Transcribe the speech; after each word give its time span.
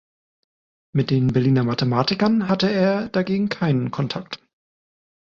Mit 0.95 1.11
den 1.11 1.27
Berliner 1.27 1.63
Mathematikern 1.63 2.47
hatte 2.49 2.71
er 2.71 3.07
dagegen 3.09 3.49
keinen 3.49 3.91
Kontakt. 3.91 4.39